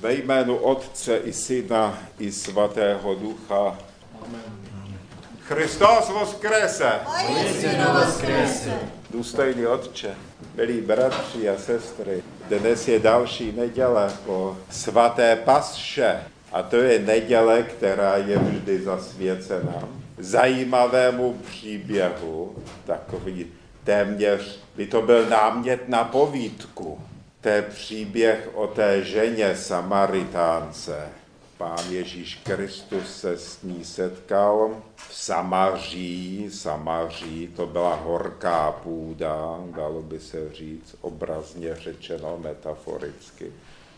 [0.00, 3.78] Ve jménu Otce i Syna i Svatého Ducha.
[5.40, 6.92] Christos voskrese.
[9.10, 10.14] Důstojný Otče,
[10.54, 16.20] milí bratři a sestry, dnes je další neděle po svaté pasše
[16.52, 19.88] a to je neděle, která je vždy zasvěcena
[20.18, 22.56] zajímavému příběhu,
[22.86, 23.46] takový
[23.84, 27.00] téměř by to byl námět na povídku.
[27.40, 31.08] To je příběh o té ženě Samaritánce.
[31.58, 36.48] Pán Ježíš Kristus se s ní setkal v Samaří.
[36.52, 43.52] Samaří to byla horká půda, dalo by se říct, obrazně řečeno metaforicky.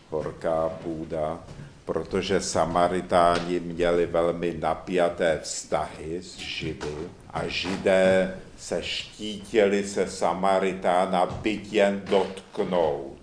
[0.09, 1.39] Horká půda,
[1.85, 11.73] protože Samaritáni měli velmi napjaté vztahy s Židy a Židé se štítili se Samaritána byt
[11.73, 13.18] jen dotknout.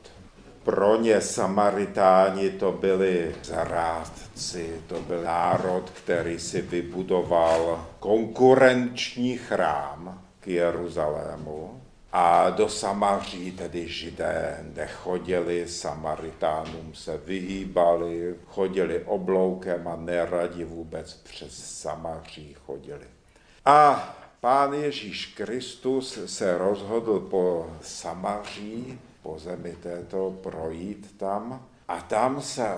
[0.66, 10.46] Pro ně Samaritáni to byli zrádci, to byl národ, který si vybudoval konkurenční chrám k
[10.46, 11.82] Jeruzalému.
[12.12, 21.80] A do Samaří tedy židé nechodili, Samaritánům se vyhýbali, chodili obloukem a neradi vůbec přes
[21.80, 23.06] Samaří chodili.
[23.64, 24.08] A
[24.40, 32.74] pán Ježíš Kristus se rozhodl po Samaří, po zemi této, projít tam a tam se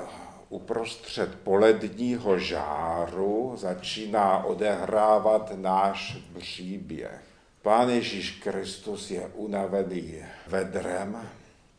[0.48, 7.20] uprostřed poledního žáru začíná odehrávat náš příběh.
[7.62, 10.14] Pán Ježíš Kristus je unavený
[10.46, 11.28] vedrem,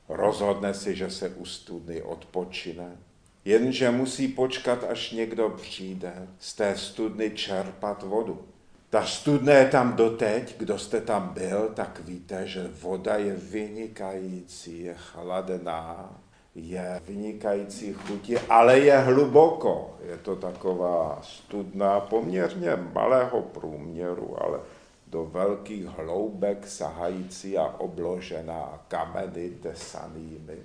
[0.10, 2.98] rozhodne si, že se u studny odpočine,
[3.46, 8.46] jenže musí počkat, až někdo přijde z té studny čerpat vodu.
[8.90, 14.84] Ta studna je tam doteď, kdo jste tam byl, tak víte, že voda je vynikající,
[14.84, 16.20] je chladná,
[16.56, 19.98] je vynikající chuti, ale je hluboko.
[20.06, 24.60] Je to taková studna poměrně malého průměru, ale
[25.08, 30.58] do velkých hloubek sahající a obložená kameny tesanými.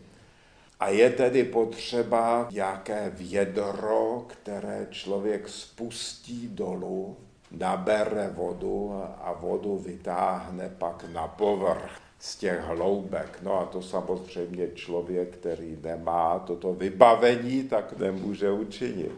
[0.81, 7.17] A je tedy potřeba nějaké vědro, které člověk spustí dolů,
[7.59, 13.39] nabere vodu a vodu vytáhne pak na povrch z těch hloubek.
[13.43, 19.15] No a to samozřejmě člověk, který nemá toto vybavení, tak nemůže učinit.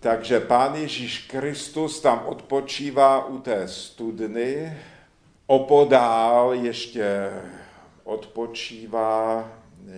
[0.00, 4.78] Takže pán Ježíš Kristus tam odpočívá u té studny,
[5.46, 7.30] opodál ještě
[8.04, 9.48] odpočívá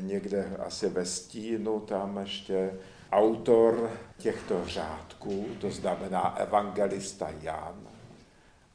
[0.00, 2.70] někde asi ve stínu, tam ještě
[3.12, 7.88] autor těchto řádků, to znamená evangelista Jan.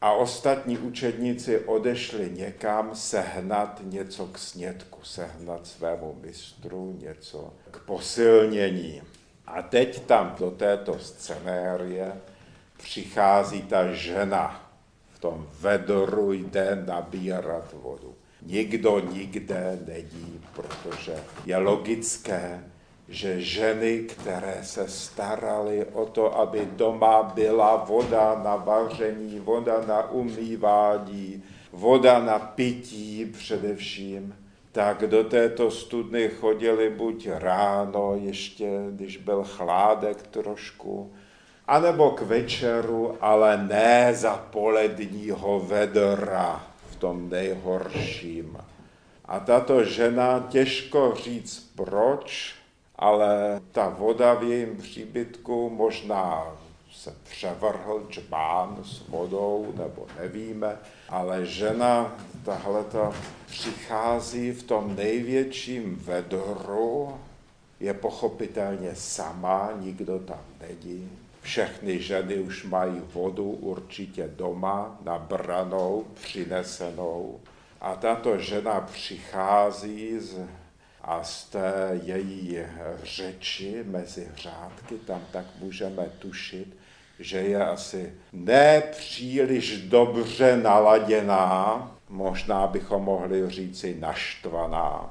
[0.01, 9.01] A ostatní učedníci odešli někam sehnat něco k snědku, sehnat svému mistru něco k posilnění.
[9.47, 12.21] A teď tam do této scenérie
[12.77, 14.71] přichází ta žena.
[15.09, 18.15] V tom vedru jde nabírat vodu.
[18.41, 22.63] Nikdo nikde nedí, protože je logické,
[23.09, 30.11] že ženy, které se staraly o to, aby doma byla voda na vaření, voda na
[30.11, 34.35] umývání, voda na pití především,
[34.71, 41.13] tak do této studny chodili buď ráno, ještě když byl chládek trošku,
[41.67, 48.57] anebo k večeru, ale ne za poledního vedra v tom nejhorším.
[49.25, 52.55] A tato žena, těžko říct proč,
[53.03, 56.47] ale ta voda v jejím příbytku možná
[56.91, 60.77] se převrhl čbán s vodou, nebo nevíme,
[61.09, 62.15] ale žena
[62.45, 63.13] tahleta
[63.45, 67.17] přichází v tom největším vedru,
[67.79, 71.09] je pochopitelně sama, nikdo tam není.
[71.41, 77.39] Všechny ženy už mají vodu určitě doma, nabranou, přinesenou.
[77.81, 80.39] A tato žena přichází z,
[81.03, 82.59] a z té její
[83.03, 86.77] řeči mezi řádky, tam tak můžeme tušit,
[87.19, 95.09] že je asi nepříliš dobře naladěná, možná bychom mohli říci naštvaná,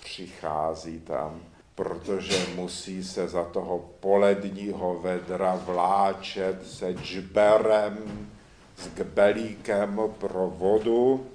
[0.00, 1.40] přichází tam,
[1.74, 8.28] protože musí se za toho poledního vedra vláčet se džberem,
[8.76, 11.26] s kbelíkem pro vodu.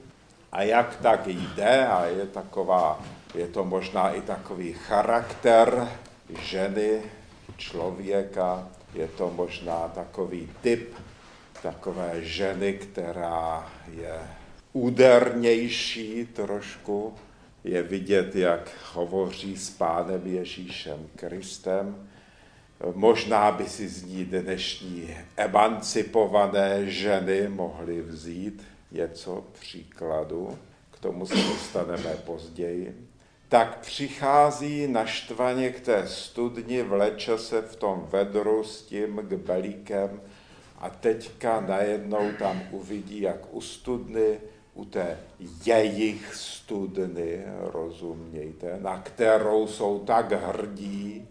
[0.51, 3.01] A jak tak jde a je taková,
[3.35, 5.89] je to možná i takový charakter
[6.39, 7.01] ženy,
[7.57, 10.95] člověka, je to možná takový typ
[11.61, 14.19] takové ženy, která je
[14.73, 17.13] údernější trošku,
[17.63, 22.09] je vidět, jak hovoří s pánem Ježíšem Kristem.
[22.93, 30.57] Možná by si z ní dnešní emancipované ženy mohly vzít něco příkladu,
[30.91, 33.06] k tomu se dostaneme později.
[33.49, 40.21] Tak přichází naštvaně k té studni, vleče se v tom vedru s tím kbelíkem
[40.79, 44.39] a teďka najednou tam uvidí, jak u studny
[44.73, 45.19] u té
[45.65, 51.27] jejich studny, rozumějte, na kterou jsou tak hrdí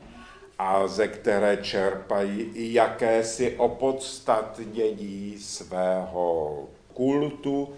[0.59, 6.65] a ze které čerpají i jakési opodstatnění svého
[6.95, 7.69] kultu,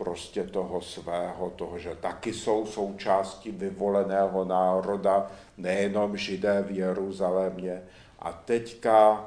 [0.00, 7.82] prostě toho svého, toho, že taky jsou součástí vyvoleného národa, nejenom židé v Jeruzalémě.
[8.18, 9.24] A teďka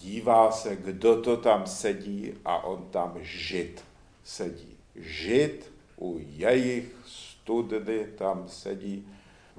[0.00, 3.84] dívá se, kdo to tam sedí a on tam žid
[4.24, 9.08] sedí žid u jejich studny tam sedí.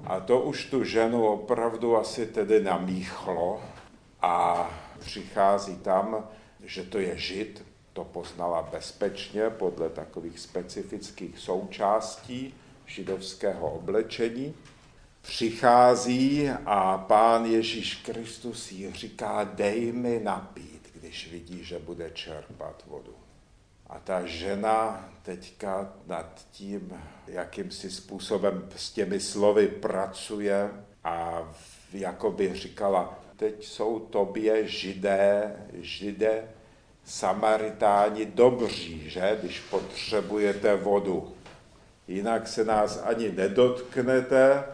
[0.04, 3.62] A to už tu ženu opravdu asi tedy namíchlo
[4.22, 6.28] a přichází tam,
[6.64, 7.64] že to je žid,
[8.00, 12.54] to poznala bezpečně podle takových specifických součástí
[12.86, 14.54] židovského oblečení.
[15.22, 22.84] Přichází a pán Ježíš Kristus jí říká, dej mi napít, když vidí, že bude čerpat
[22.86, 23.14] vodu.
[23.86, 30.70] A ta žena teďka nad tím, jakýmsi způsobem s těmi slovy pracuje
[31.04, 31.48] a
[31.92, 36.48] jako by říkala, teď jsou tobě židé, židé,
[37.04, 41.32] samaritáni dobří, že, když potřebujete vodu.
[42.08, 44.64] Jinak se nás ani nedotknete,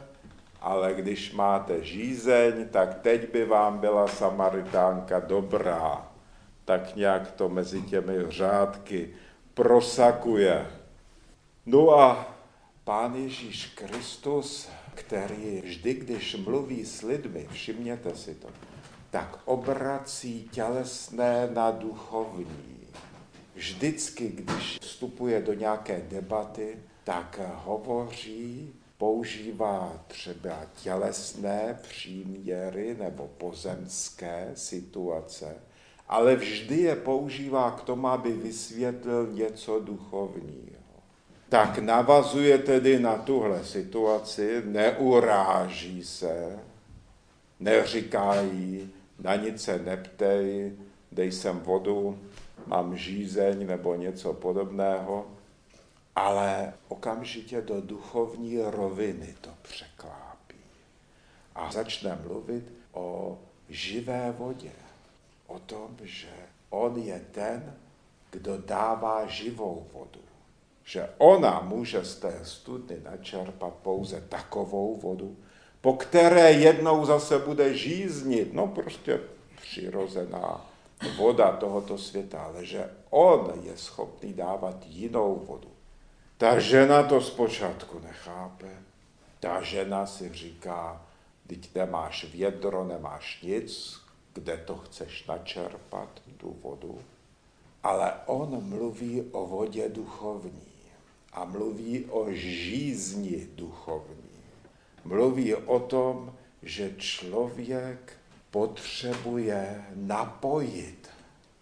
[0.61, 6.17] ale když máte žízeň, tak teď by vám byla samaritánka dobrá
[6.67, 9.15] tak nějak to mezi těmi řádky
[9.55, 10.67] prosakuje.
[11.67, 12.35] No a
[12.85, 18.49] Pán Ježíš Kristus, který vždy, když mluví s lidmi, všimněte si to,
[19.17, 22.89] tak obrací tělesné na duchovní.
[23.55, 35.57] Vždycky, když vstupuje do nějaké debaty, tak hovoří, používá třeba tělesné příměry nebo pozemské situace,
[36.09, 40.83] ale vždy je používá k tomu, aby vysvětlil něco duchovního.
[41.49, 46.59] Tak navazuje tedy na tuhle situaci, neuráží se,
[47.61, 50.73] neříká jí, na nic se neptej,
[51.13, 52.19] dej sem vodu,
[52.67, 55.27] mám žízeň nebo něco podobného,
[56.17, 60.57] ale okamžitě do duchovní roviny to překlápí.
[61.55, 64.73] A začne mluvit o živé vodě
[65.47, 66.33] o tom, že
[66.71, 67.75] on je ten,
[68.31, 70.21] kdo dává živou vodu.
[70.85, 75.37] Že ona může z té studny načerpat pouze takovou vodu,
[75.87, 79.21] po které jednou zase bude žíznit, no prostě
[79.63, 80.67] přirozená
[81.17, 85.69] voda tohoto světa, ale že on je schopný dávat jinou vodu.
[86.39, 88.69] Ta žena to zpočátku nechápe.
[89.41, 91.07] Ta žena si říká,
[91.47, 94.01] teď nemáš vědro, nemáš nic,
[94.35, 96.99] kde to chceš načerpat, tu vodu,
[97.83, 100.69] ale on mluví o vodě duchovní
[101.33, 104.26] a mluví o žízni duchovní.
[105.07, 108.13] Mluví o tom, že člověk
[108.51, 111.09] potřebuje napojit,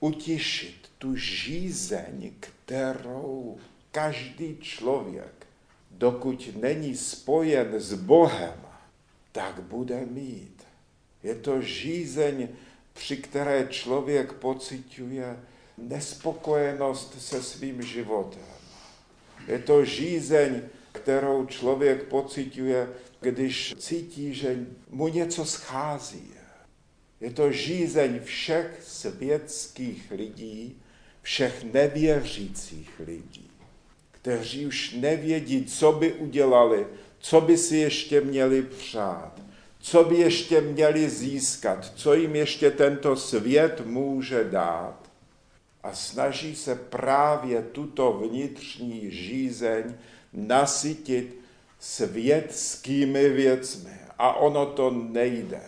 [0.01, 3.59] utišit tu žízeň, kterou
[3.93, 5.47] každý člověk,
[5.91, 8.61] dokud není spojen s Bohem,
[9.33, 10.65] tak bude mít.
[11.23, 12.49] Je to žízeň,
[12.93, 15.37] při které člověk pociťuje
[15.79, 18.55] nespokojenost se svým životem.
[19.47, 22.89] Je to žízeň, kterou člověk pociťuje,
[23.25, 26.31] když cítí, že mu něco schází.
[27.21, 30.77] Je to žízeň všech světských lidí,
[31.23, 33.51] všech nevěřících lidí,
[34.11, 36.87] kteří už nevědí, co by udělali,
[37.19, 39.45] co by si ještě měli přát
[39.85, 45.11] co by ještě měli získat, co jim ještě tento svět může dát.
[45.83, 49.95] A snaží se právě tuto vnitřní žízeň
[50.33, 51.41] nasytit
[51.85, 53.99] světskými věcmi.
[54.19, 55.61] A ono to nejde.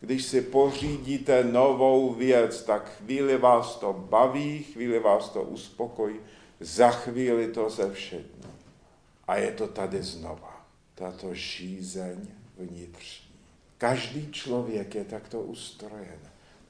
[0.00, 6.16] Když si pořídíte novou věc, tak chvíli vás to baví, chvíli vás to uspokojí,
[6.60, 8.52] za chvíli to ze všední.
[9.28, 12.18] A je to tady znova, tato žízeň
[12.58, 13.32] vnitřní.
[13.78, 16.20] Každý člověk je takto ustrojen.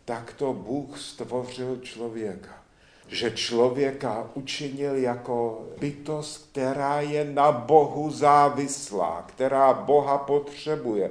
[0.04, 2.61] Takto Bůh stvořil člověka.
[3.08, 11.10] Že člověka učinil jako bytost, která je na Bohu závislá, která Boha potřebuje,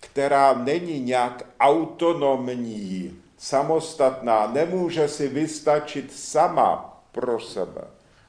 [0.00, 7.82] která není nějak autonomní, samostatná, nemůže si vystačit sama pro sebe,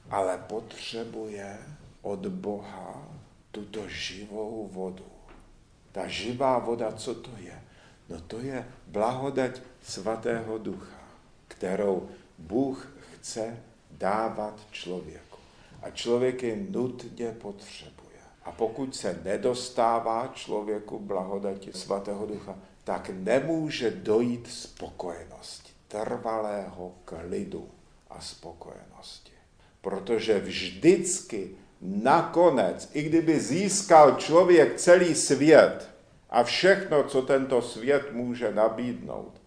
[0.10, 1.58] ale potřebuje
[2.02, 3.04] od Boha
[3.52, 5.06] tuto živou vodu.
[5.92, 7.62] Ta živá voda, co to je?
[8.10, 11.04] No to je blahodať svatého ducha,
[11.48, 12.88] kterou Bůh
[13.22, 13.58] chce
[13.92, 15.38] dávat člověku.
[15.82, 18.02] A člověk je nutně potřebuje.
[18.44, 27.70] A pokud se nedostává člověku blahodati svatého ducha, tak nemůže dojít spokojenosti, trvalého klidu
[28.10, 29.32] a spokojenosti.
[29.82, 31.50] Protože vždycky
[31.82, 35.90] nakonec, i kdyby získal člověk celý svět
[36.30, 39.42] a všechno, co tento svět může nabídnout,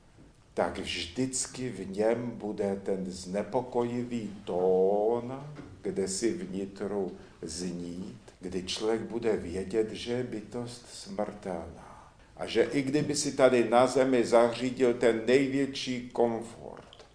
[0.54, 5.44] tak vždycky v něm bude ten znepokojivý tón,
[5.82, 12.12] kde si vnitru znít, kdy člověk bude vědět, že je bytost smrtelná.
[12.36, 17.06] A že i kdyby si tady na zemi zařídil ten největší komfort,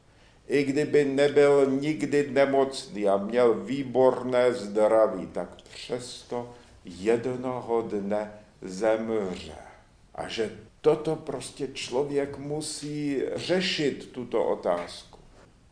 [0.48, 6.53] i kdyby nebyl nikdy nemocný a měl výborné zdraví, tak přesto
[6.86, 8.31] jednoho dne
[8.62, 9.58] zemře.
[10.15, 15.19] A že toto prostě člověk musí řešit, tuto otázku.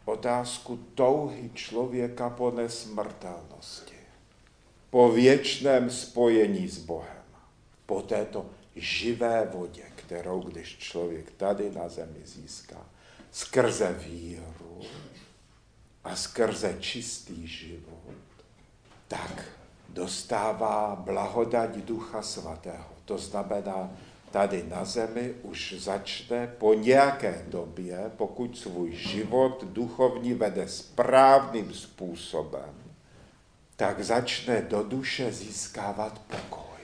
[0.05, 3.97] Otázku touhy člověka po nesmrtelnosti,
[4.89, 7.23] po věčném spojení s Bohem,
[7.85, 8.45] po této
[8.75, 12.85] živé vodě, kterou když člověk tady na zemi získá,
[13.31, 14.81] skrze víru
[16.03, 18.15] a skrze čistý život,
[19.07, 19.45] tak
[19.89, 22.93] dostává blahodať Ducha Svatého.
[23.05, 23.91] To znamená,
[24.31, 32.73] tady na zemi už začne po nějaké době, pokud svůj život duchovní vede správným způsobem,
[33.75, 36.81] tak začne do duše získávat pokoj.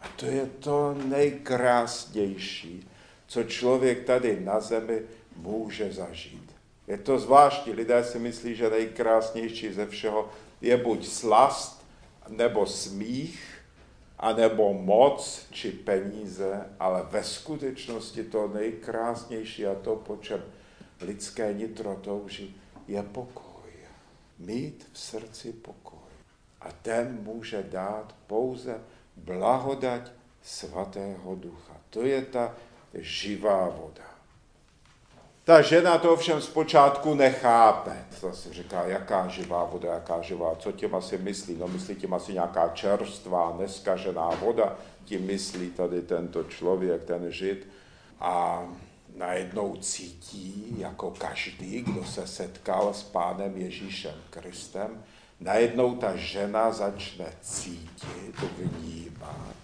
[0.00, 2.88] A to je to nejkrásnější,
[3.26, 5.02] co člověk tady na zemi
[5.36, 6.52] může zažít.
[6.86, 11.86] Je to zvláštní, lidé si myslí, že nejkrásnější ze všeho je buď slast,
[12.28, 13.57] nebo smích,
[14.18, 20.42] anebo moc či peníze, ale ve skutečnosti to nejkrásnější a to, po čem
[21.00, 23.72] lidské nitro touží, je pokoj.
[24.38, 25.98] Mít v srdci pokoj.
[26.60, 28.80] A ten může dát pouze
[29.16, 30.10] blahodať
[30.42, 31.76] svatého ducha.
[31.90, 32.54] To je ta
[32.94, 34.17] živá voda.
[35.48, 37.92] Ta žena to ovšem zpočátku nechápe.
[38.20, 41.56] Zase říká, jaká živá voda, jaká živá, co tím asi myslí?
[41.56, 47.68] No myslí tím asi nějaká čerstvá, neskažená voda, tím myslí tady tento člověk, ten žid.
[48.20, 48.64] A
[49.16, 55.04] najednou cítí, jako každý, kdo se setkal s pánem Ježíšem Kristem,
[55.40, 59.56] najednou ta žena začne cítit, vnímat,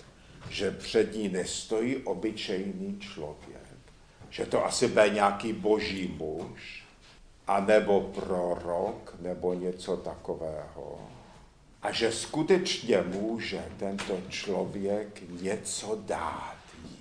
[0.49, 3.54] že před ní nestojí obyčejný člověk
[4.35, 6.85] že to asi bude nějaký boží muž,
[7.47, 11.01] anebo prorok, nebo něco takového.
[11.83, 16.99] A že skutečně může tento člověk něco dát jí.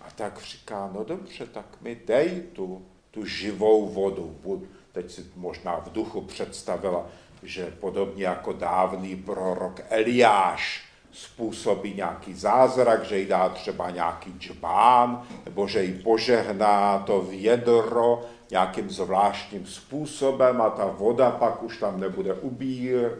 [0.00, 4.66] A tak říká, no dobře, tak mi dej tu, tu živou vodu.
[4.92, 7.06] Teď si možná v duchu představila,
[7.42, 15.22] že podobně jako dávný prorok Eliáš, způsobí nějaký zázrak, že jí dá třeba nějaký džbán,
[15.44, 22.00] nebo že jí požehná to vědro nějakým zvláštním způsobem a ta voda pak už tam
[22.00, 22.34] nebude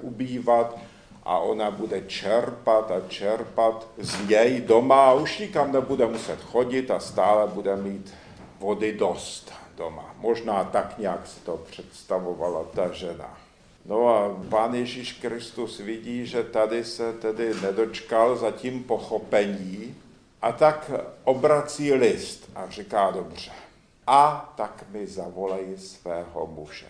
[0.01, 0.79] ubývat
[1.23, 6.91] a ona bude čerpat a čerpat z něj doma a už nikam nebude muset chodit
[6.91, 8.15] a stále bude mít
[8.59, 10.15] vody dost doma.
[10.19, 13.39] Možná tak nějak si to představovala ta žena.
[13.85, 19.97] No a pán Ježíš Kristus vidí, že tady se tedy nedočkal zatím pochopení
[20.43, 20.91] a tak
[21.25, 23.51] obrací list a říká dobře.
[24.07, 26.87] A tak mi zavolej svého muže.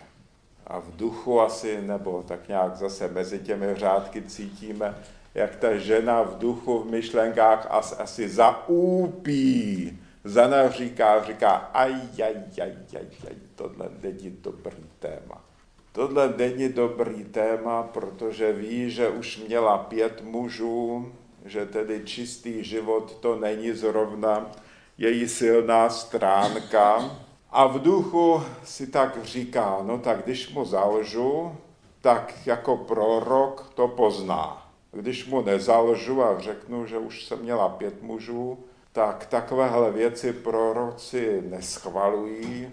[0.66, 4.94] A v duchu asi, nebo tak nějak zase mezi těmi řádky cítíme,
[5.34, 11.92] jak ta žena v duchu, v myšlenkách asi, asi zaúpí, zanaříká, říká, aj,
[12.22, 15.49] aj, aj, aj, aj, tohle není dobrý téma.
[15.92, 21.12] Tohle není dobrý téma, protože ví, že už měla pět mužů,
[21.44, 24.50] že tedy čistý život to není zrovna
[24.98, 27.10] její silná stránka.
[27.50, 31.56] A v duchu si tak říká, no tak když mu založu,
[32.00, 34.70] tak jako prorok to pozná.
[34.92, 38.58] Když mu nezaložu a řeknu, že už jsem měla pět mužů,
[38.92, 42.70] tak takovéhle věci proroci neschvalují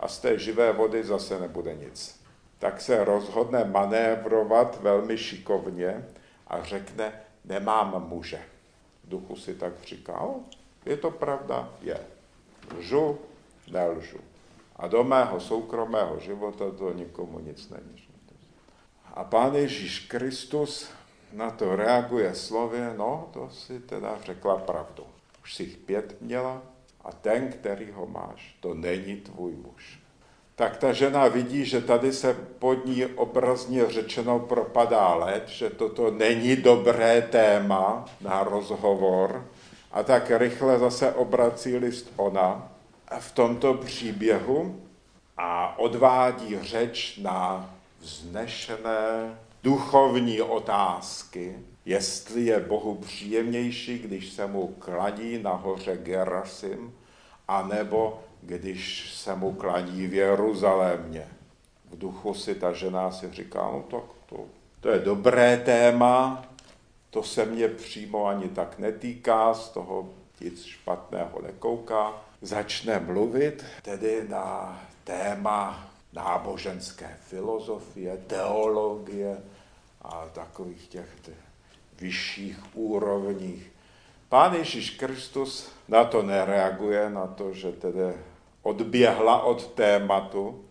[0.00, 2.19] a z té živé vody zase nebude nic.
[2.60, 6.08] Tak se rozhodne manévrovat velmi šikovně
[6.46, 7.12] a řekne,
[7.44, 8.42] nemám muže.
[9.04, 10.26] V duchu si tak říká,
[10.84, 11.68] je to pravda?
[11.80, 12.00] Je.
[12.76, 13.18] Lžu?
[13.72, 14.20] Nelžu.
[14.76, 18.08] A do mého soukromého života to nikomu nic není.
[19.14, 20.90] A pán Ježíš Kristus
[21.32, 25.04] na to reaguje slově, no to si teda řekla pravdu.
[25.42, 26.62] Už si jich pět měla
[27.00, 29.99] a ten, který ho máš, to není tvůj muž.
[30.60, 36.10] Tak ta žena vidí, že tady se pod ní obrazně řečeno propadá led, že toto
[36.10, 39.46] není dobré téma na rozhovor.
[39.92, 42.72] A tak rychle zase obrací list ona
[43.18, 44.80] v tomto příběhu
[45.36, 55.42] a odvádí řeč na vznešené duchovní otázky, jestli je Bohu příjemnější, když se mu kladí
[55.42, 56.92] nahoře Gerasim,
[57.48, 61.28] anebo když se mu kladí v Jeruzalémě.
[61.90, 64.44] V duchu si ta žena si říká, no tak to,
[64.80, 66.42] to je dobré téma,
[67.10, 70.08] to se mě přímo ani tak netýká, z toho
[70.40, 72.12] nic špatného nekouká.
[72.42, 79.38] Začne mluvit tedy na téma náboženské filozofie, teologie
[80.02, 81.08] a takových těch
[82.00, 83.70] vyšších úrovních.
[84.28, 88.14] Pán Ježíš Kristus na to nereaguje, na to, že tedy
[88.62, 90.64] odběhla od tématu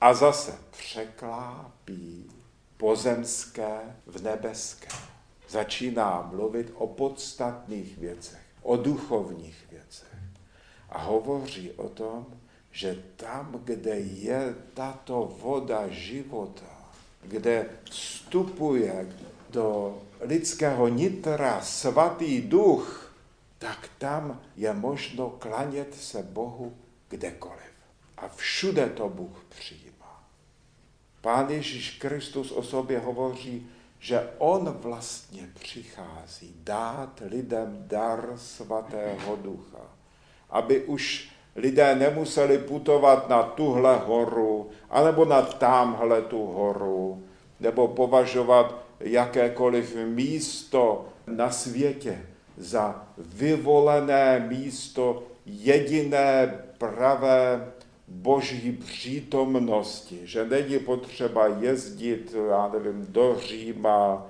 [0.00, 2.30] a zase překlápí
[2.76, 4.88] pozemské v nebeské.
[5.48, 10.18] Začíná mluvit o podstatných věcech, o duchovních věcech.
[10.88, 12.26] A hovoří o tom,
[12.70, 19.08] že tam, kde je tato voda života, kde vstupuje
[19.50, 23.12] do lidského nitra svatý duch,
[23.58, 26.76] tak tam je možno klanět se Bohu
[27.08, 27.76] kdekoliv.
[28.16, 30.28] A všude to Bůh přijímá.
[31.20, 39.80] Pán Ježíš Kristus o sobě hovoří, že on vlastně přichází dát lidem dar svatého ducha,
[40.50, 47.24] aby už lidé nemuseli putovat na tuhle horu, anebo na tamhle tu horu,
[47.60, 57.72] nebo považovat jakékoliv místo na světě za vyvolené místo jediné pravé
[58.08, 64.26] boží přítomnosti, že není potřeba jezdit, já nevím, do Říma,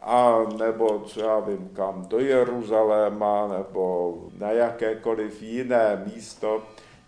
[0.00, 6.62] a nebo co já vím kam, do Jeruzaléma, nebo na jakékoliv jiné místo,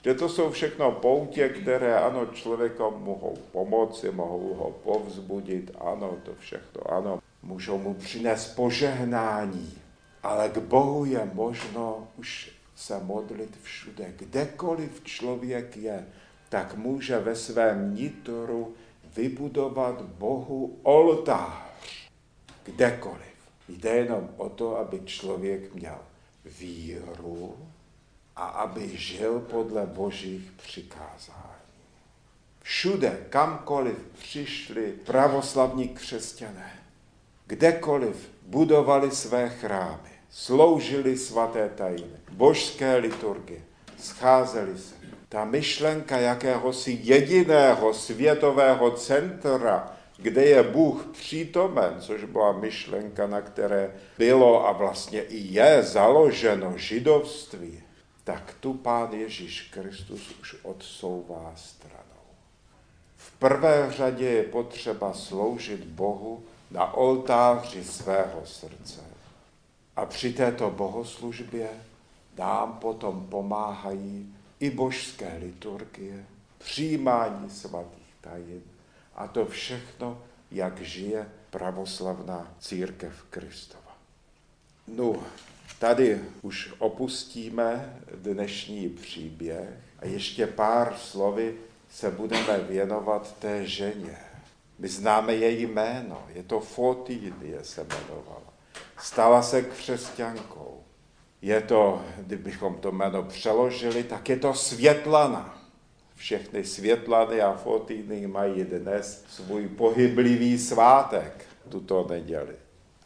[0.05, 6.33] že to jsou všechno poutě, které ano, člověka mohou pomoci, mohou ho povzbudit, ano, to
[6.39, 9.79] všechno, ano, můžou mu přinést požehnání,
[10.23, 14.13] ale k Bohu je možno už se modlit všude.
[14.17, 16.07] Kdekoliv člověk je,
[16.49, 18.75] tak může ve svém nitru
[19.17, 22.11] vybudovat Bohu oltář.
[22.65, 23.21] Kdekoliv.
[23.69, 25.99] Jde jenom o to, aby člověk měl
[26.45, 27.57] víru
[28.37, 31.51] a aby žil podle božích přikázání.
[32.63, 36.83] Všude, kamkoliv přišli pravoslavní křesťané,
[37.47, 43.61] kdekoliv budovali své chrámy, sloužili svaté tajiny, božské liturgie,
[43.99, 44.95] scházeli se.
[45.29, 53.95] Ta myšlenka jakéhosi jediného světového centra, kde je Bůh přítomen, což byla myšlenka, na které
[54.19, 57.83] bylo a vlastně i je založeno židovství,
[58.25, 62.05] tak tu Pán Ježíš Kristus už odsouvá stranou.
[63.17, 69.01] V prvé řadě je potřeba sloužit Bohu na oltáři svého srdce.
[70.01, 71.69] A při této bohoslužbě
[72.39, 76.25] nám potom pomáhají i božské liturgie,
[76.59, 78.63] přijímání svatých tajin
[79.15, 83.97] a to všechno, jak žije pravoslavná církev Kristova.
[84.89, 85.23] No,
[85.79, 91.55] tady už opustíme dnešní příběh a ještě pár slovy
[91.91, 94.19] se budeme věnovat té ženě.
[94.79, 98.50] My známe její jméno, je to Fotínie se jmenovala.
[99.03, 100.85] Stala se křesťankou.
[101.43, 105.59] Je to, kdybychom to jméno přeložili, tak je to Světlana.
[106.15, 112.55] Všechny Světlany a Fotíny mají dnes svůj pohyblivý svátek tuto neděli.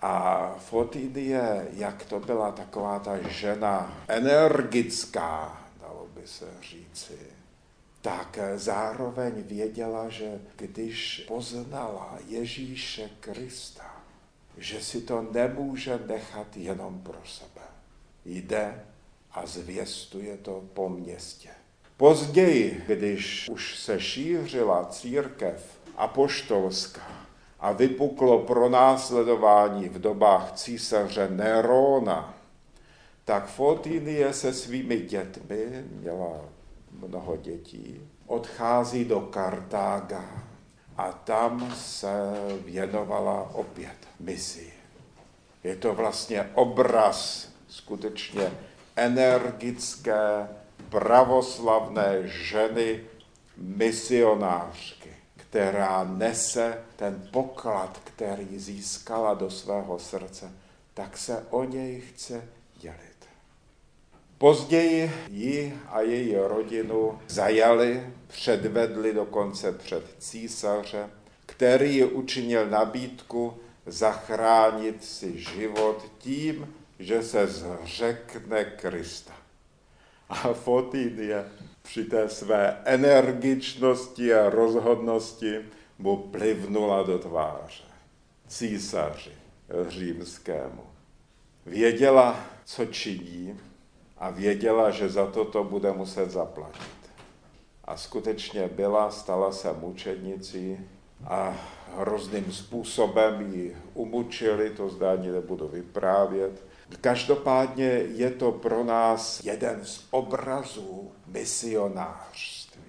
[0.01, 7.19] A Fotinie, jak to byla taková ta žena energická, dalo by se říci,
[8.01, 13.94] tak zároveň věděla, že když poznala Ježíše Krista,
[14.59, 17.63] že si to nemůže nechat jenom pro sebe.
[18.25, 18.85] Jde
[19.33, 21.49] a zvěstuje to po městě.
[21.97, 27.27] Později, když už se šířila církev apoštolská
[27.61, 32.35] a vypuklo pronásledování v dobách císaře Nerona,
[33.25, 36.41] tak Fotinie se svými dětmi, měla
[36.91, 40.44] mnoho dětí, odchází do Kartága
[40.97, 42.13] a tam se
[42.65, 44.73] věnovala opět misi.
[45.65, 48.53] Je to vlastně obraz skutečně
[48.97, 50.49] energické,
[50.89, 53.05] pravoslavné ženy,
[53.57, 60.53] misionářky, která nese ten poklad, který získala do svého srdce,
[60.95, 62.49] tak se o něj chce
[62.81, 63.14] dělit.
[64.39, 71.11] Později ji a její rodinu zajali, předvedli dokonce před císaře,
[71.47, 73.55] který učinil nabídku
[73.87, 79.33] zachránit si život tím, že se zřekne Krista.
[80.29, 81.45] A Fotinie
[81.83, 85.59] při té své energičnosti a rozhodnosti
[85.99, 87.85] mu plivnula do tváře.
[88.49, 89.33] Císaři
[89.89, 90.83] římskému.
[91.67, 93.61] Věděla, co činí,
[94.25, 96.93] a věděla, že za to to bude muset zaplatit.
[97.85, 100.79] A skutečně byla, stala se mučednicí
[101.27, 101.57] a
[101.97, 106.65] hrozným způsobem ji umučili, to zdání nebudu vyprávět.
[107.01, 107.85] Každopádně
[108.15, 112.83] je to pro nás jeden z obrazů misionářství.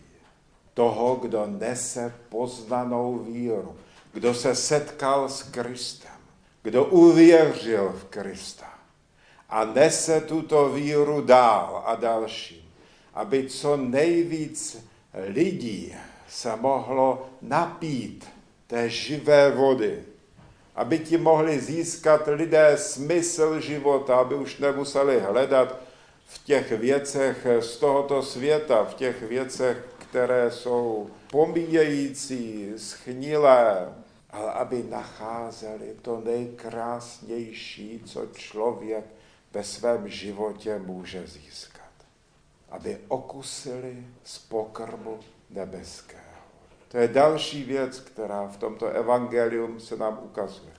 [0.73, 3.75] Toho, kdo nese poznanou víru,
[4.13, 6.17] kdo se setkal s Kristem,
[6.63, 8.74] kdo uvěřil v Krista
[9.55, 12.71] a nese tuto víru dál a další,
[13.13, 15.95] aby co nejvíc lidí
[16.27, 18.27] se mohlo napít
[18.67, 20.03] té živé vody,
[20.75, 25.79] aby ti mohli získat lidé smysl života, aby už nemuseli hledat
[26.25, 33.93] v těch věcech z tohoto světa, v těch věcech, které jsou pomíjející, schnilé,
[34.29, 39.05] ale aby nacházeli to nejkrásnější, co člověk
[39.55, 41.91] ve svém životě může získat.
[42.69, 46.21] Aby okusili z pokrmu nebeského.
[46.87, 50.73] To je další věc, která v tomto evangelium se nám ukazuje.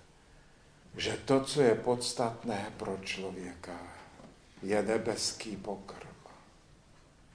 [0.97, 3.79] Že to, co je podstatné pro člověka,
[4.63, 6.17] je nebeský pokrm.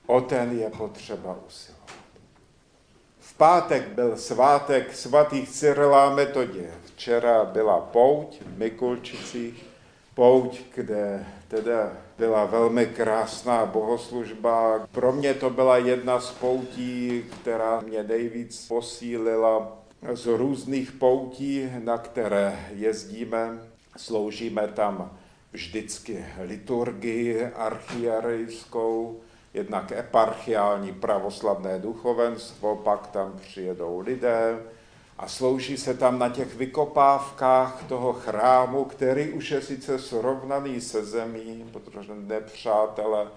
[0.05, 1.91] O ten je potřeba usilovat.
[3.19, 6.73] V pátek byl svátek svatých Cyrila Metodě.
[6.85, 9.70] Včera byla pouť v Mikulčicích
[10.15, 14.87] pouť, kde teda byla velmi krásná bohoslužba.
[14.91, 19.77] Pro mě to byla jedna z poutí, která mě nejvíc posílila
[20.13, 23.59] z různých poutí, na které jezdíme.
[23.97, 25.17] Sloužíme tam
[25.51, 29.19] vždycky liturgii archierejskou,
[29.53, 34.59] jednak eparchiální pravoslavné duchovenstvo, pak tam přijedou lidé,
[35.21, 41.05] a slouží se tam na těch vykopávkách toho chrámu, který už je sice srovnaný se
[41.05, 43.27] zemí, protože nepřátelé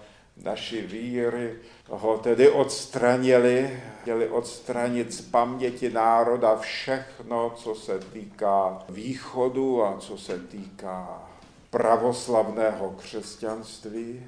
[0.43, 1.55] naší víry
[1.89, 10.17] ho tedy odstranili, chtěli odstranit z paměti národa všechno, co se týká východu a co
[10.17, 11.23] se týká
[11.69, 14.25] pravoslavného křesťanství,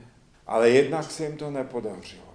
[0.48, 2.34] ale jednak se jim to nepodařilo.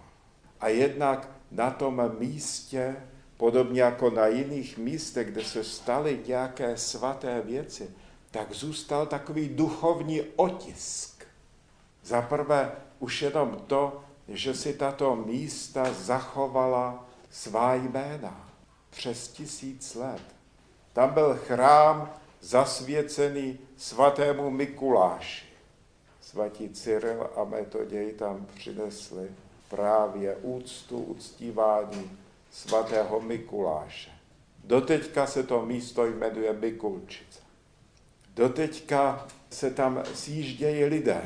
[0.60, 2.96] A jednak na tom místě
[3.42, 7.90] podobně jako na jiných místech, kde se staly nějaké svaté věci,
[8.30, 11.26] tak zůstal takový duchovní otisk.
[12.04, 18.50] Za prvé už jenom to, že si tato místa zachovala svá jména
[18.90, 20.22] přes tisíc let.
[20.92, 25.46] Tam byl chrám zasvěcený svatému Mikuláši.
[26.20, 29.30] Svatí Cyril a Metoděj tam přinesli
[29.68, 32.18] právě úctu, uctívání
[32.52, 34.10] svatého Mikuláše.
[34.64, 37.40] Doteďka se to místo jmenuje Mikulčice.
[38.34, 41.22] Doteďka se tam sjíždějí lidé.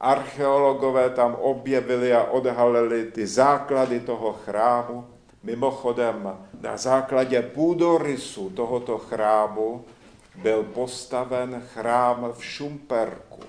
[0.00, 5.06] Archeologové tam objevili a odhalili ty základy toho chrámu.
[5.42, 9.84] Mimochodem, na základě půdorysu tohoto chrámu
[10.34, 13.40] byl postaven chrám v Šumperku,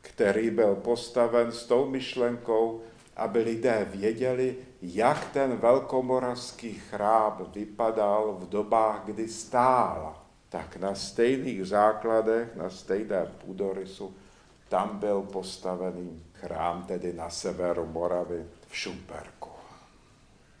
[0.00, 2.82] který byl postaven s tou myšlenkou,
[3.16, 10.16] aby lidé věděli, jak ten velkomoravský chrám vypadal v dobách, kdy stál.
[10.48, 14.14] Tak na stejných základech, na stejné půdorysu,
[14.68, 19.50] tam byl postavený chrám, tedy na severu Moravy v Šumperku.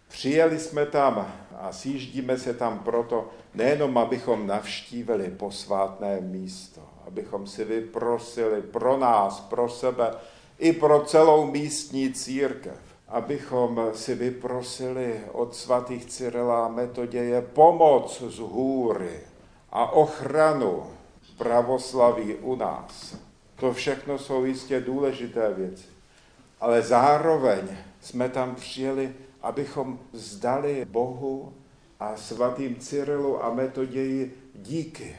[0.08, 7.64] Přijeli jsme tam a sjíždíme se tam proto, nejenom abychom navštívili posvátné místo, abychom si
[7.64, 10.14] vyprosili pro nás, pro sebe,
[10.58, 19.20] i pro celou místní církev, abychom si vyprosili od svatých Cyrila Metoděje pomoc z hůry
[19.70, 20.82] a ochranu
[21.38, 23.16] pravoslaví u nás.
[23.56, 25.84] To všechno jsou jistě důležité věci.
[26.60, 27.68] Ale zároveň
[28.00, 31.52] jsme tam přijeli, abychom zdali Bohu
[32.00, 35.16] a svatým Cyrilu a Metoději díky.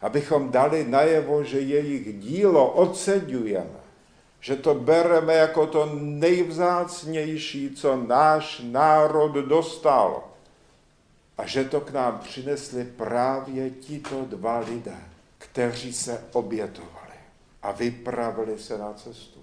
[0.00, 3.83] Abychom dali najevo, že jejich dílo oceňujeme
[4.44, 10.24] že to bereme jako to nejvzácnější, co náš národ dostal.
[11.38, 14.96] A že to k nám přinesli právě tito dva lidé,
[15.38, 17.16] kteří se obětovali
[17.62, 19.40] a vypravili se na cestu.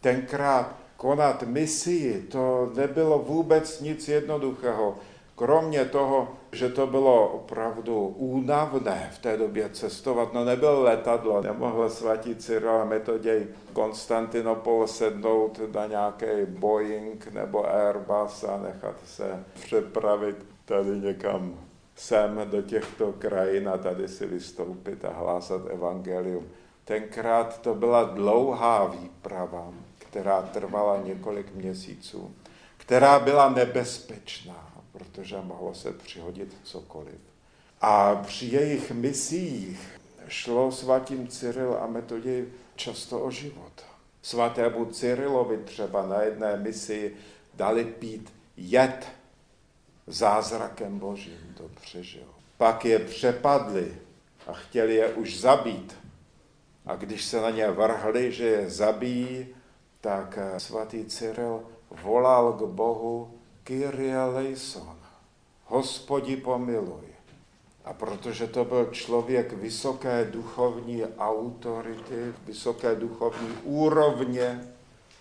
[0.00, 4.98] Tenkrát konat misii, to nebylo vůbec nic jednoduchého.
[5.36, 11.90] Kromě toho, že to bylo opravdu únavné v té době cestovat, no nebylo letadlo, nemohl
[11.90, 20.36] svatý Cyril a Metoděj Konstantinopol sednout na nějaký Boeing nebo Airbus a nechat se přepravit
[20.64, 21.54] tady někam
[21.96, 26.48] sem do těchto krajin a tady si vystoupit a hlásat evangelium.
[26.84, 32.34] Tenkrát to byla dlouhá výprava, která trvala několik měsíců,
[32.76, 34.69] která byla nebezpečná
[35.04, 37.20] protože mohlo se přihodit cokoliv.
[37.80, 43.72] A při jejich misích šlo svatým Cyril a Metoděj často o život.
[44.22, 47.16] Svatému Cyrilovi třeba na jedné misi
[47.54, 49.08] dali pít jed
[50.06, 52.28] zázrakem božím, to přežil.
[52.56, 53.94] Pak je přepadli
[54.46, 55.96] a chtěli je už zabít.
[56.86, 59.48] A když se na ně vrhli, že je zabijí,
[60.00, 63.39] tak svatý Cyril volal k Bohu
[63.70, 64.98] Kyrie eleison,
[65.70, 67.06] hospodi pomiluj.
[67.84, 74.60] A protože to byl člověk vysoké duchovní autority, vysoké duchovní úrovně,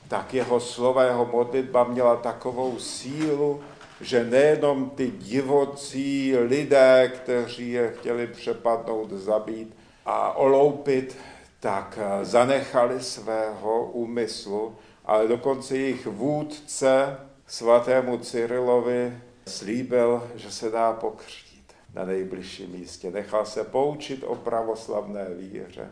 [0.07, 3.62] tak jeho slova, jeho modlitba měla takovou sílu,
[4.01, 11.17] že nejenom ty divocí lidé, kteří je chtěli přepadnout, zabít a oloupit,
[11.59, 17.17] tak zanechali svého úmyslu, ale dokonce jejich vůdce
[17.49, 23.12] svatému Cyrilovi slíbil, že se dá pokřtít na nejbližším místě.
[23.12, 25.91] Nechal se poučit o pravoslavné víře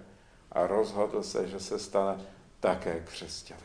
[0.52, 2.22] a rozhodl se, že se stane
[2.60, 3.64] také křesťanem.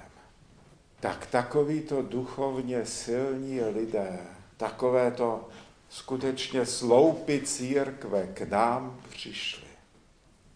[1.01, 4.19] Tak takovýto duchovně silní lidé,
[4.57, 5.49] takovéto
[5.89, 9.69] skutečně sloupy církve k nám přišli.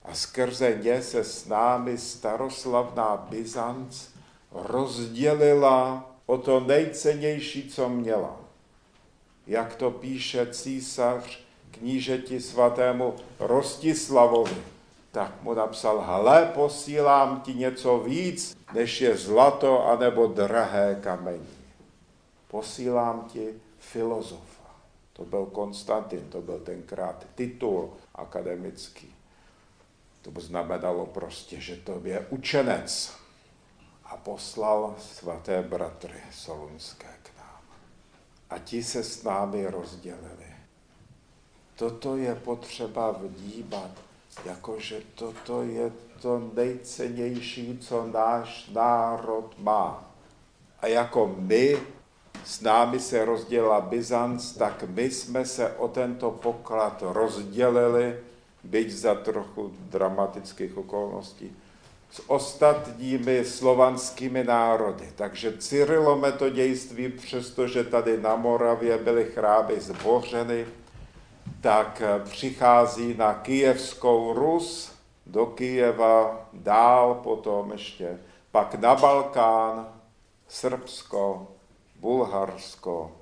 [0.04, 4.08] A skrze ně se s námi staroslavná Byzanc
[4.52, 8.36] rozdělila o to nejcennější, co měla.
[9.46, 14.62] Jak to píše císař knížeti svatému Rostislavovi,
[15.12, 21.48] tak mu napsal, hle, posílám ti něco víc, než je zlato anebo drahé kamení.
[22.48, 24.70] Posílám ti filozofa.
[25.12, 29.14] To byl Konstantin, to byl tenkrát titul akademický.
[30.22, 33.12] To znamenalo prostě, že to je učenec
[34.16, 37.60] a poslal svaté bratry solunské k nám.
[38.50, 40.46] A ti se s námi rozdělili.
[41.76, 43.90] Toto je potřeba vdíbat,
[44.44, 50.04] jakože toto je to nejcennější, co náš národ má.
[50.80, 51.76] A jako my,
[52.44, 58.20] s námi se rozdělila Byzanc, tak my jsme se o tento poklad rozdělili,
[58.64, 61.56] byť za trochu dramatických okolností
[62.10, 65.12] s ostatními slovanskými národy.
[65.16, 70.66] Takže Cyrilometodějství, přestože tady na Moravě byly chrámy zbořeny,
[71.60, 74.92] tak přichází na Kijevskou Rus,
[75.26, 78.18] do Kijeva, dál potom ještě,
[78.50, 79.88] pak na Balkán,
[80.48, 81.48] Srbsko,
[82.00, 83.12] Bulharsko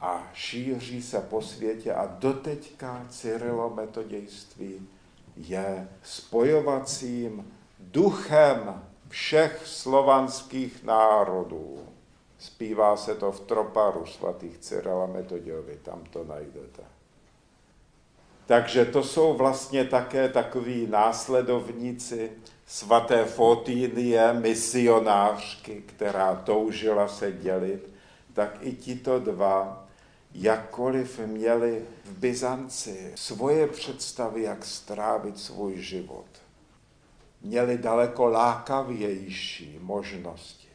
[0.00, 4.88] a šíří se po světě a doteďka Cyrilometodějství
[5.36, 7.52] je spojovacím
[7.90, 11.78] duchem všech slovanských národů.
[12.38, 16.82] Zpívá se to v troparu svatých Cyrila Metodějovi, tam to najdete.
[18.46, 22.32] Takže to jsou vlastně také takový následovníci
[22.66, 27.90] svaté Fotínie, misionářky, která toužila se dělit,
[28.32, 29.86] tak i tito dva,
[30.34, 36.26] jakkoliv měli v Byzanci svoje představy, jak strávit svůj život–
[37.46, 40.68] měli daleko lákavější možnosti.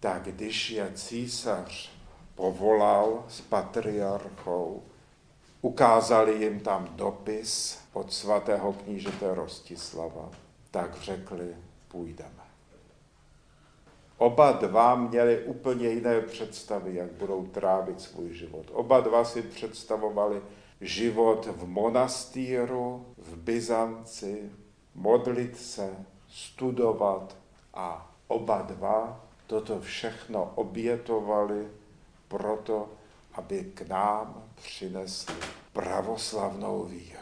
[0.00, 1.90] Tak když je císař
[2.34, 4.82] povolal s patriarchou,
[5.60, 10.30] ukázali jim tam dopis od svatého knížete Rostislava,
[10.70, 11.56] tak řekli,
[11.88, 12.42] půjdeme.
[14.18, 18.66] Oba dva měli úplně jiné představy, jak budou trávit svůj život.
[18.72, 20.42] Oba dva si představovali
[20.80, 24.50] život v monastýru, v Byzanci,
[24.94, 25.96] modlit se,
[26.28, 27.36] studovat
[27.74, 31.68] a oba dva toto všechno obětovali
[32.28, 32.88] proto,
[33.34, 35.34] aby k nám přinesli
[35.72, 37.18] pravoslavnou víru.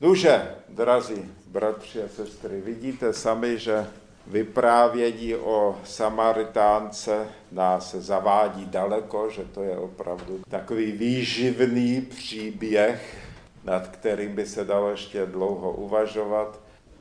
[0.00, 3.86] Nuže, drazí bratři a sestry, vidíte sami, že
[4.26, 13.25] vyprávění o Samaritánce nás zavádí daleko, že to je opravdu takový výživný příběh,
[13.66, 16.60] nad kterým by se dalo ještě dlouho uvažovat,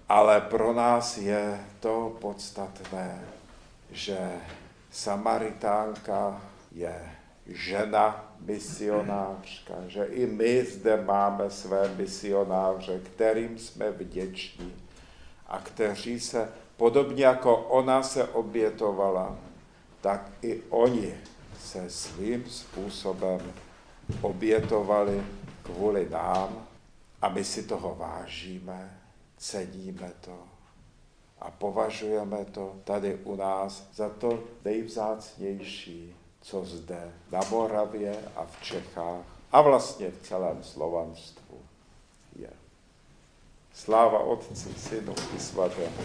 [0.09, 3.21] ale pro nás je to podstatné,
[3.91, 4.17] že
[4.91, 7.11] Samaritánka je
[7.45, 14.73] žena misionářka, že i my zde máme své misionáře, kterým jsme vděční
[15.47, 19.35] a kteří se podobně jako ona se obětovala,
[20.01, 21.13] tak i oni
[21.59, 23.39] se svým způsobem
[24.21, 25.23] obětovali
[25.65, 26.67] kvůli nám
[27.21, 29.01] a my si toho vážíme,
[29.37, 30.39] ceníme to
[31.39, 38.63] a považujeme to tady u nás za to nejvzácnější, co zde na Moravě a v
[38.63, 41.59] Čechách a vlastně v celém slovanstvu
[42.35, 42.49] je.
[43.73, 45.95] Sláva Otci, Synu i Svatému.